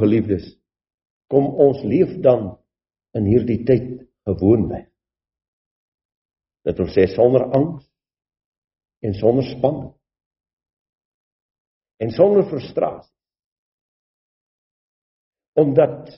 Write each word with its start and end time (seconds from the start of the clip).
geliefdes, 0.00 0.46
kom 1.30 1.48
ons 1.60 1.82
leef 1.84 2.14
dan 2.24 2.54
in 3.18 3.28
hierdie 3.28 3.62
tyd 3.68 3.88
gewoonweg. 4.28 4.88
Dit 6.68 6.80
wil 6.80 6.90
sê 6.92 7.06
sonder 7.12 7.46
angs 7.56 7.84
en 9.04 9.14
sonder 9.16 9.46
spanning 9.46 9.94
en 11.98 12.10
sonder 12.14 12.46
frustrasie. 12.46 13.14
Omdat 15.58 16.12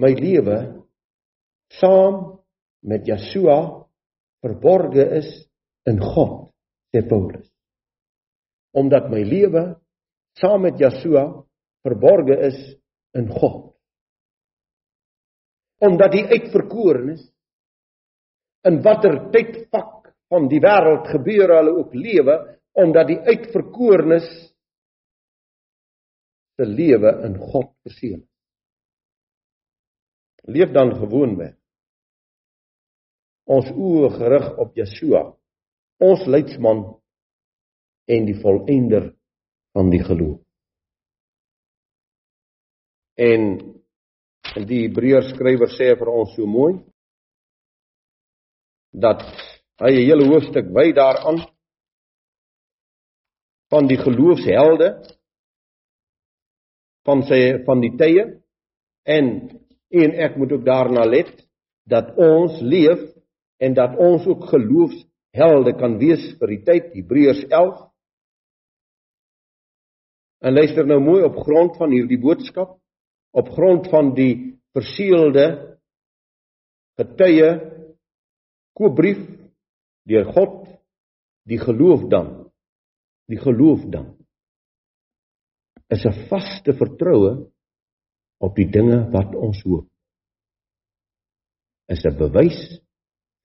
my 0.00 0.12
lewe 0.16 0.58
saam 1.80 2.38
met 2.80 3.04
Yeshua 3.08 3.58
verborge 4.44 5.04
is 5.18 5.28
in 5.88 6.00
God, 6.00 6.48
sê 6.94 7.02
Paulus. 7.08 7.44
Omdat 8.76 9.10
my 9.12 9.20
lewe 9.24 9.66
saam 10.40 10.64
met 10.64 10.80
Yeshua 10.80 11.26
verborge 11.86 12.36
is 12.48 12.58
in 13.16 13.28
God. 13.30 13.72
Omdat 15.86 16.12
die 16.12 16.24
uitverkorenes 16.26 17.22
in 18.66 18.80
watter 18.82 19.18
tydvak 19.32 20.10
van 20.32 20.48
die 20.50 20.60
wêreld 20.62 21.06
gebeur 21.12 21.52
hulle 21.54 21.74
ook 21.80 21.94
lewe, 21.94 22.36
omdat 22.76 23.10
die 23.12 23.18
uitverkorenes 23.28 24.26
se 26.56 26.64
lewe 26.66 27.12
in 27.28 27.36
God 27.52 27.70
geseën 27.86 28.20
is. 28.20 28.32
Leef 30.46 30.70
dan 30.72 30.92
gewoonweg. 30.94 31.56
Ons 33.50 33.66
oë 33.70 34.10
gerig 34.14 34.46
op 34.62 34.76
Yeshua, 34.78 35.22
ons 36.02 36.22
leidsman 36.30 36.84
en 38.10 38.26
die 38.26 38.36
volëinder 38.38 39.10
van 39.74 39.90
die 39.90 40.02
geloof. 40.06 40.45
En 43.16 43.42
die 44.68 44.82
Hebreërs 44.86 45.32
skrywer 45.32 45.72
sê 45.74 45.94
vir 45.98 46.10
ons 46.12 46.34
so 46.36 46.46
mooi 46.46 46.76
dat 48.92 49.24
hy 49.80 49.90
'n 49.92 50.06
hele 50.08 50.26
hoofstuk 50.28 50.68
wy 50.76 50.92
daaraan 50.92 51.40
van 53.72 53.88
die 53.88 53.98
geloofshelde 53.98 54.88
van 57.04 57.22
sy 57.28 57.40
van 57.66 57.80
die 57.80 57.96
tye 57.96 58.24
en 59.04 59.26
en 59.90 60.10
ek 60.26 60.36
moet 60.36 60.52
ook 60.52 60.64
daarna 60.64 61.04
let 61.04 61.32
dat 61.86 62.16
ons 62.16 62.60
leef 62.60 63.00
en 63.60 63.74
dat 63.74 63.96
ons 63.98 64.26
ook 64.26 64.48
geloofshelde 64.52 65.72
kan 65.78 65.98
wees 65.98 66.24
vir 66.38 66.48
die 66.48 66.62
tyd 66.64 66.94
Hebreërs 66.94 67.44
11 67.48 67.86
En 70.44 70.52
luister 70.52 70.84
nou 70.86 71.00
mooi 71.00 71.22
op 71.24 71.36
grond 71.36 71.76
van 71.80 71.90
hierdie 71.90 72.20
boodskap 72.20 72.76
op 73.36 73.52
grond 73.52 73.88
van 73.92 74.14
die 74.16 74.56
verseelde 74.76 75.46
getuie 76.96 77.50
koopbrief 78.76 79.20
deur 80.08 80.30
God 80.32 80.54
die 81.48 81.60
geloof 81.60 82.06
dan 82.12 82.30
die 83.30 83.40
geloof 83.42 83.84
dan 83.92 84.14
is 85.94 86.04
'n 86.04 86.28
vaste 86.28 86.72
vertroue 86.72 87.52
op 88.38 88.56
die 88.56 88.68
dinge 88.70 89.10
wat 89.10 89.34
ons 89.34 89.62
hoop. 89.62 89.88
Is 91.88 92.04
'n 92.04 92.18
bewys 92.18 92.82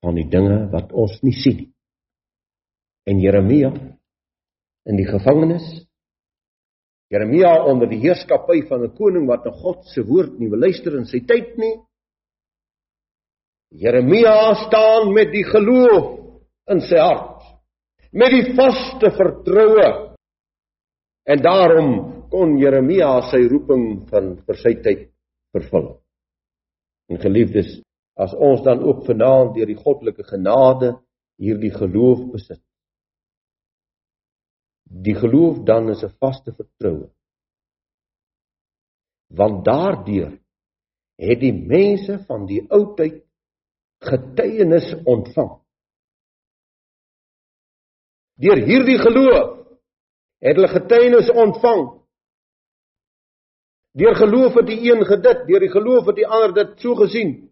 van 0.01 0.15
die 0.15 0.29
dinge 0.29 0.69
wat 0.71 0.91
ons 0.91 1.21
nie 1.21 1.33
sien 1.33 1.57
nie. 1.57 1.73
En 3.05 3.19
Jeremia 3.19 3.71
in 4.85 4.95
die 4.97 5.05
gevangenis 5.05 5.65
Jeremia 7.11 7.51
onder 7.67 7.89
die 7.91 7.99
heerskappy 7.99 8.61
van 8.69 8.85
'n 8.85 8.95
koning 8.95 9.27
wat 9.27 9.45
na 9.45 9.51
God 9.51 9.83
se 9.93 10.01
woord 10.01 10.39
nie 10.39 10.49
wil 10.49 10.59
luister 10.59 10.95
in 10.95 11.05
sy 11.05 11.19
tyd 11.19 11.57
nie. 11.57 11.75
Jeremia 13.71 14.53
staan 14.67 15.13
met 15.13 15.31
die 15.31 15.43
geloof 15.43 16.19
in 16.71 16.81
sy 16.81 16.99
hart, 16.99 17.43
met 18.11 18.31
die 18.31 18.55
vaste 18.55 19.11
vertroue. 19.11 20.15
En 21.27 21.41
daarom 21.41 21.89
kon 22.31 22.57
Jeremia 22.57 23.21
sy 23.29 23.43
roeping 23.47 24.07
van 24.09 24.37
vir 24.47 24.55
sy 24.55 24.73
tyd 24.83 25.07
vervul. 25.51 25.99
En 27.11 27.19
geliefdes, 27.19 27.81
as 28.15 28.33
ons 28.33 28.63
dan 28.63 28.83
ook 28.83 29.05
vanaand 29.05 29.55
deur 29.55 29.67
die 29.67 29.79
goddelike 29.79 30.23
genade 30.23 30.95
hierdie 31.39 31.73
geloof 31.75 32.31
besit, 32.31 32.61
Die 34.91 35.15
geloof 35.15 35.63
dan 35.63 35.89
is 35.89 36.03
'n 36.03 36.15
vaste 36.19 36.53
vertroue. 36.53 37.09
Want 39.27 39.65
daardeur 39.65 40.39
het 41.15 41.39
die 41.39 41.53
mense 41.53 42.19
van 42.27 42.45
die 42.45 42.65
ou 42.69 42.95
tyd 42.95 43.23
getuienis 43.99 44.93
ontvang. 45.03 45.61
Deur 48.35 48.57
hierdie 48.57 48.97
geloof 48.97 49.67
het 50.41 50.55
hulle 50.55 50.67
getuienis 50.67 51.29
ontvang. 51.29 52.01
Deur 53.91 54.15
geloof 54.15 54.53
het 54.53 54.67
die 54.67 54.91
een 54.91 55.05
gedit, 55.05 55.47
deur 55.47 55.59
die 55.59 55.71
geloof 55.71 56.05
het 56.05 56.15
die 56.15 56.27
ander 56.27 56.53
dit 56.53 56.79
so 56.79 56.95
gesien. 56.95 57.51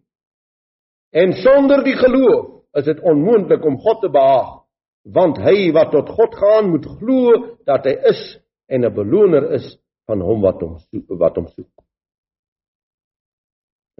En 1.10 1.32
sonder 1.32 1.84
die 1.84 1.96
geloof 1.96 2.64
is 2.72 2.84
dit 2.84 3.00
onmoontlik 3.00 3.64
om 3.64 3.78
God 3.78 4.00
te 4.00 4.10
behaag 4.10 4.59
want 5.04 5.38
hy 5.40 5.70
wat 5.72 5.92
tot 5.92 6.08
God 6.12 6.34
gaan 6.36 6.70
moet 6.70 6.86
glo 6.98 7.56
dat 7.66 7.86
hy 7.88 7.96
is 8.12 8.38
en 8.68 8.84
'n 8.84 8.94
beloner 8.94 9.52
is 9.54 9.76
van 10.06 10.20
hom 10.20 10.42
wat 10.42 10.60
hom 10.60 10.78
soek 10.78 11.06
wat 11.18 11.36
hom 11.36 11.46
soek. 11.48 11.72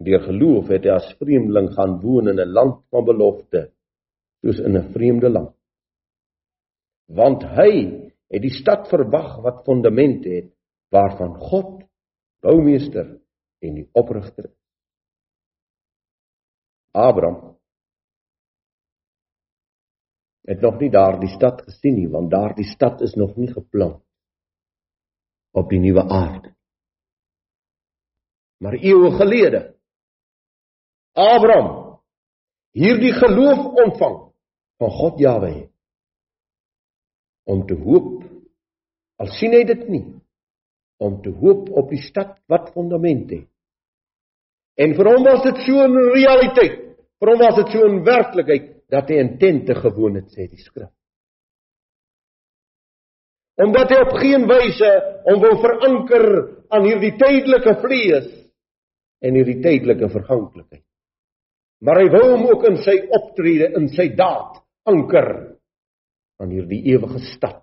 Deur 0.01 0.23
geloof 0.25 0.69
het 0.69 0.85
hy 0.85 0.91
as 0.91 1.17
vreemdeling 1.19 1.73
gaan 1.77 2.01
woon 2.01 2.29
in 2.29 2.41
'n 2.41 2.53
land 2.53 2.85
van 2.91 3.05
belofte 3.05 3.73
soos 4.43 4.59
in 4.59 4.77
'n 4.77 4.93
vreemde 4.93 5.29
land. 5.29 5.57
Want 7.09 7.43
hy 7.43 7.73
het 8.31 8.43
die 8.43 8.55
stad 8.55 8.89
verwag 8.89 9.43
wat 9.43 9.65
fondamente 9.65 10.29
het 10.29 10.53
waarvan 10.91 11.35
God 11.35 11.83
boumeester 12.41 13.21
en 13.61 13.75
die 13.75 13.89
oprigter 13.93 14.45
is. 14.45 14.59
Abraham 16.93 17.60
het 20.49 20.61
nog 20.61 20.79
nie 20.81 20.91
daardie 20.91 21.31
stad 21.35 21.63
gesien 21.67 21.99
nie 21.99 22.09
want 22.09 22.31
daardie 22.31 22.69
stad 22.69 23.01
is 23.01 23.15
nog 23.15 23.37
nie 23.37 23.51
geplant 23.53 24.03
op 25.51 25.69
die 25.69 25.81
nuwe 25.83 26.05
aarde. 26.07 26.55
Maar 28.61 28.77
eeue 28.79 29.11
gelede 29.19 29.75
Abraham 31.13 32.01
hierdie 32.77 33.13
geloof 33.13 33.67
ontvang 33.85 34.19
van 34.79 34.91
God 34.91 35.19
Jahwe 35.19 35.71
om 37.51 37.67
te 37.67 37.75
hoop 37.75 38.23
al 39.21 39.33
sien 39.37 39.57
hy 39.57 39.65
dit 39.69 39.89
nie 39.89 40.05
om 41.01 41.19
te 41.25 41.33
hoop 41.33 41.69
op 41.81 41.89
die 41.91 42.03
stad 42.05 42.37
wat 42.49 42.71
fondamente 42.75 43.41
het. 43.41 43.49
En 44.81 44.95
vir 44.97 45.09
hom 45.11 45.25
was 45.27 45.43
dit 45.45 45.59
so 45.67 45.83
'n 45.85 45.97
realiteit 46.15 46.77
vir 47.21 47.29
hom 47.29 47.41
was 47.41 47.57
dit 47.57 47.73
so 47.73 47.85
'n 47.85 48.05
werklikheid 48.05 48.80
dat 48.91 49.11
hy 49.11 49.21
in 49.23 49.37
tente 49.39 49.77
gewoon 49.79 50.19
het 50.21 50.31
sê 50.35 50.49
die 50.51 50.61
skrif. 50.61 50.91
Omdat 53.61 53.93
hy 53.93 53.99
op 54.07 54.15
geen 54.17 54.47
wyse 54.49 54.91
om 55.29 55.41
wil 55.43 55.59
veranker 55.61 56.27
aan 56.73 56.87
hierdie 56.89 57.13
tydelike 57.21 57.75
vlees 57.83 58.29
en 59.21 59.37
hierdie 59.37 59.59
tydelike 59.61 60.09
verganklikheid. 60.13 60.85
Maar 61.85 62.03
hy 62.03 62.09
wou 62.13 62.25
hom 62.33 62.47
ook 62.49 62.65
in 62.69 62.79
sy 62.85 62.97
optrede, 63.17 63.71
in 63.77 63.89
sy 63.93 64.11
daad 64.17 64.61
anker 64.89 65.31
aan 66.41 66.53
hierdie 66.53 66.81
ewige 66.93 67.21
stad, 67.35 67.61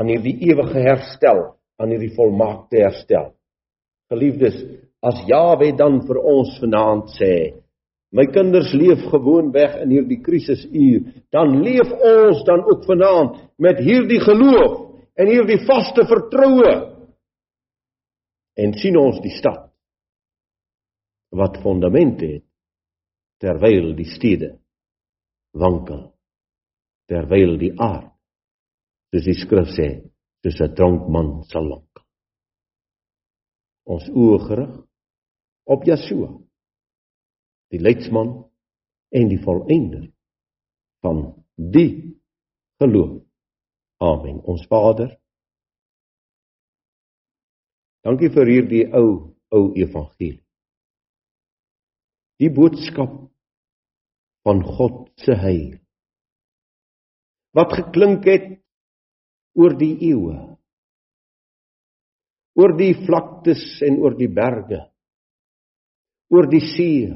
aan 0.00 0.08
hierdie 0.08 0.36
ewige 0.48 0.80
herstel, 0.84 1.42
aan 1.80 1.92
hierdie 1.92 2.12
volmaakte 2.16 2.80
herstel. 2.80 3.32
Geliefdes, 4.12 4.56
as 5.04 5.20
Jahwe 5.28 5.72
dan 5.76 6.00
vir 6.08 6.20
ons 6.20 6.56
vanaand 6.60 7.12
sê, 7.16 7.61
My 8.12 8.26
kinders 8.28 8.72
leef 8.76 9.00
gewoon 9.08 9.52
weg 9.52 9.78
in 9.80 9.92
hierdie 9.94 10.20
krisisuur. 10.20 11.24
Dan 11.32 11.62
leef 11.64 11.88
ons 11.96 12.42
dan 12.44 12.60
ook 12.68 12.84
vanaand 12.84 13.38
met 13.56 13.80
hierdie 13.80 14.20
geloof 14.20 14.74
en 15.16 15.30
hierdie 15.32 15.62
vaste 15.64 16.04
vertroue. 16.08 16.72
En 18.60 18.76
sien 18.76 18.98
ons 19.00 19.20
die 19.24 19.32
stad 19.38 19.70
wat 21.32 21.56
fondamente 21.64 22.26
het 22.28 22.44
terwyl 23.40 23.94
die 23.96 24.10
stede 24.12 24.58
wankel. 25.56 26.10
Terwyl 27.08 27.56
die 27.58 27.72
aard 27.80 28.12
soos 29.12 29.24
die 29.28 29.36
skrif 29.36 29.68
sê, 29.76 29.88
soos 30.40 30.60
'n 30.60 30.74
dronk 30.76 31.08
man 31.08 31.42
sal 31.48 31.68
wankel. 31.68 32.04
Ons 33.84 34.08
oë 34.08 34.38
gerig 34.46 34.72
op 35.64 35.84
Yeshua 35.84 36.30
die 37.72 37.80
leidsman 37.80 38.34
en 39.16 39.28
die 39.32 39.40
volëinder 39.42 40.06
van 41.04 41.24
die 41.56 42.18
geloof. 42.82 43.22
Amen. 44.02 44.40
Ons 44.48 44.66
Vader 44.70 45.12
Dankie 48.02 48.32
vir 48.34 48.48
hierdie 48.50 48.86
ou 48.98 49.30
ou 49.54 49.66
evangelie. 49.78 50.40
Die 52.42 52.50
boodskap 52.50 53.12
van 54.42 54.62
God 54.66 55.04
se 55.22 55.36
heil. 55.38 55.76
Wat 57.54 57.76
geklink 57.78 58.26
het 58.26 58.48
oor 59.54 59.76
die 59.78 59.94
eeue. 60.08 60.34
Oor 62.58 62.74
die 62.80 62.94
vlaktes 63.04 63.62
en 63.86 64.00
oor 64.02 64.16
die 64.18 64.30
berge. 64.32 64.80
Oor 66.32 66.48
die 66.50 66.64
see. 66.72 67.12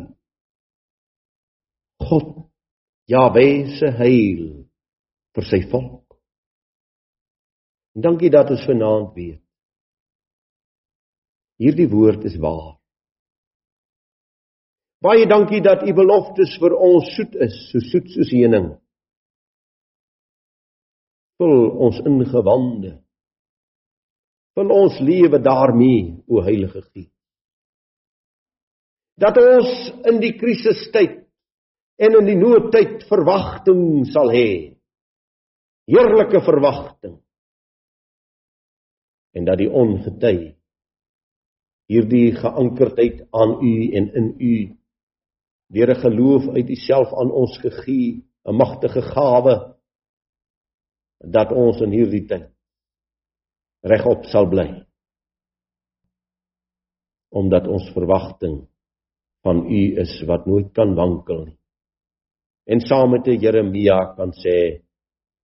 God 2.08 2.46
Jahwe 3.06 3.48
se 3.78 3.90
heil 4.00 4.40
vir 5.36 5.46
sy 5.46 5.60
volk. 5.70 6.16
En 7.94 8.02
dankie 8.02 8.32
dat 8.34 8.50
ons 8.50 8.64
vanaand 8.66 9.12
weet. 9.14 9.42
Hierdie 11.62 11.88
woord 11.88 12.26
is 12.28 12.34
waar. 12.42 12.74
Baie 15.00 15.28
dankie 15.28 15.62
dat 15.64 15.84
u 15.86 15.94
beloftes 15.94 16.56
vir 16.60 16.74
ons 16.74 17.08
soet 17.14 17.36
is, 17.46 17.56
so 17.70 17.80
soet 17.92 18.08
soos 18.10 18.32
heuning. 18.34 18.72
Vul 21.40 21.54
ons 21.86 22.00
ingewande. 22.08 22.96
Vul 24.56 24.72
ons 24.72 24.96
lewe 25.04 25.38
daarmee, 25.44 26.16
o 26.26 26.42
Heilige 26.44 26.82
Gees. 26.88 27.12
Dat 29.20 29.36
ons 29.40 29.70
in 30.08 30.18
die 30.20 30.34
krisistyd 30.36 31.25
en 31.96 32.18
in 32.20 32.28
die 32.28 32.38
noodtyd 32.38 33.06
verwagting 33.08 34.04
sal 34.12 34.30
hê. 34.32 34.76
Heerlike 35.88 36.42
verwagting. 36.44 37.16
En 39.36 39.46
dat 39.48 39.60
die 39.60 39.70
ongety 39.70 40.56
hierdie 41.86 42.34
geankerdheid 42.34 43.22
aan 43.36 43.60
u 43.62 43.74
en 43.98 44.08
in 44.20 44.28
u 44.42 44.54
deur 45.72 45.90
'n 45.94 46.02
geloof 46.02 46.48
uit 46.56 46.68
uself 46.70 47.12
aan 47.14 47.30
ons 47.30 47.58
gegee 47.58 48.24
'n 48.44 48.56
magtige 48.56 49.02
gawe 49.02 49.76
dat 51.18 51.52
ons 51.52 51.80
in 51.80 51.90
hierdie 51.90 52.26
tyd 52.26 52.50
regop 53.82 54.24
sal 54.24 54.48
bly. 54.48 54.86
Omdat 57.30 57.66
ons 57.66 57.92
verwagting 57.92 58.68
van 59.42 59.66
u 59.70 60.00
is 60.00 60.22
wat 60.26 60.46
nooit 60.46 60.72
kan 60.72 60.94
wankel 60.94 61.44
nie 61.44 61.58
en 62.66 62.80
saam 62.80 63.10
met 63.10 63.26
Jeremia 63.26 64.14
kan 64.16 64.32
sê 64.42 64.82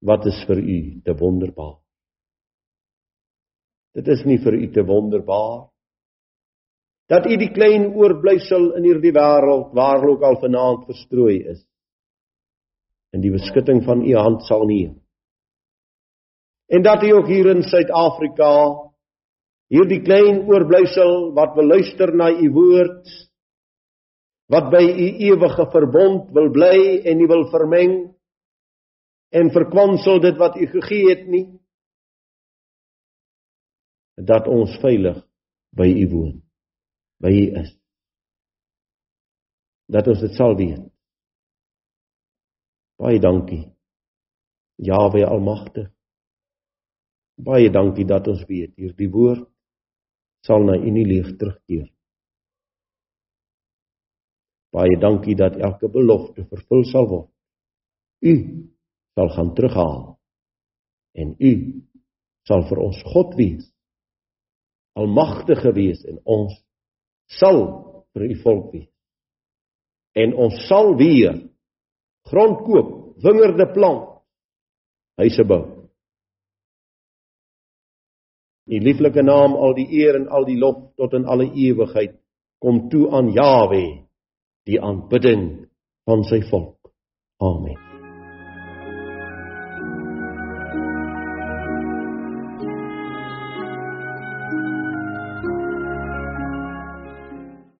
wat 0.02 0.26
is 0.26 0.44
vir 0.48 0.58
u 0.58 0.80
te 1.06 1.14
wonderbaar 1.14 1.82
Dit 3.92 4.08
is 4.08 4.22
nie 4.24 4.40
vir 4.40 4.56
u 4.56 4.68
te 4.72 4.84
wonderbaar 4.88 5.68
dat 7.12 7.26
u 7.28 7.36
die 7.36 7.52
klein 7.52 7.90
oorblysel 8.00 8.70
in 8.80 8.86
hierdie 8.88 9.12
wêreld 9.12 9.74
waar 9.76 10.06
ook 10.08 10.22
al 10.24 10.38
vanaand 10.40 10.86
verstrooi 10.88 11.42
is 11.54 11.60
in 13.12 13.24
die 13.26 13.34
beskutting 13.34 13.82
van 13.84 14.06
u 14.08 14.14
hand 14.16 14.46
sal 14.48 14.64
neem. 14.64 14.94
En 16.72 16.84
dat 16.84 17.04
u 17.04 17.10
ook 17.18 17.28
hier 17.28 17.50
in 17.52 17.66
Suid-Afrika 17.68 18.52
hierdie 19.72 20.00
klein 20.06 20.46
oorblysel 20.48 21.34
wat 21.36 21.58
wil 21.58 21.68
luister 21.74 22.16
na 22.16 22.30
u 22.32 22.48
woord 22.56 23.12
wat 24.52 24.68
by 24.74 24.84
u 24.84 25.08
ewige 25.32 25.66
verbond 25.72 26.32
wil 26.36 26.52
bly 26.52 27.02
en 27.08 27.18
nie 27.18 27.30
wil 27.30 27.48
vermeng 27.54 27.96
en 29.32 29.52
verkwansel 29.56 30.20
dit 30.20 30.38
wat 30.38 30.58
u 30.60 30.68
gegee 30.68 31.10
het 31.10 31.28
nie 31.32 31.48
dat 34.16 34.48
ons 34.48 34.74
veilig 34.82 35.20
by 35.76 35.88
U 35.88 36.08
woon, 36.12 36.34
by 37.22 37.32
U 37.32 37.46
is. 37.62 37.72
Dat 39.92 40.08
ons 40.08 40.22
dit 40.24 40.36
sal 40.38 40.56
weet. 40.60 40.84
Baie 43.02 43.20
dankie. 43.20 43.64
Jahwe 44.82 45.26
Almagtig. 45.28 45.90
Baie 47.42 47.72
dankie 47.74 48.06
dat 48.06 48.28
ons 48.30 48.44
weet 48.50 48.76
hierdie 48.78 49.10
woord 49.12 49.48
sal 50.46 50.64
na 50.66 50.78
U 50.78 50.92
nie 50.94 51.06
leeg 51.06 51.36
terugkeer. 51.38 51.90
Baie 54.72 54.98
dankie 55.00 55.36
dat 55.36 55.58
elke 55.60 55.90
belofte 55.92 56.46
vervul 56.48 56.86
sal 56.88 57.08
word. 57.10 57.30
U 58.24 58.34
sal 59.18 59.30
gaan 59.36 59.54
terughaal 59.56 60.04
en 61.20 61.36
u 61.40 61.54
sal 62.48 62.64
vir 62.70 62.80
ons 62.80 63.02
God 63.12 63.36
wees 63.36 63.72
almagtige 64.94 65.72
wees 65.76 66.04
en 66.06 66.20
ons 66.26 66.56
sal 67.40 67.62
vir 68.14 68.28
u 68.28 68.36
volk 68.44 68.72
wees. 68.74 68.90
En 70.20 70.34
ons 70.36 70.56
sal 70.68 70.96
weer 71.00 71.38
grond 72.28 72.60
koop, 72.68 72.90
wingerde 73.24 73.68
plant, 73.74 74.20
huise 75.22 75.46
bou. 75.48 75.62
U 78.72 78.80
lieflike 78.80 79.24
naam 79.24 79.56
al 79.56 79.74
die 79.76 79.88
eer 80.02 80.20
en 80.20 80.28
al 80.30 80.46
die 80.48 80.60
lof 80.60 80.84
tot 81.00 81.16
in 81.18 81.26
alle 81.26 81.48
ewigheid 81.50 82.18
kom 82.62 82.86
toe 82.92 83.08
aan 83.16 83.32
Jawe, 83.34 83.84
die 84.70 84.82
aanbidding 84.82 85.48
van 86.06 86.24
sy 86.30 86.42
volk. 86.50 86.92
Amen. 87.42 87.91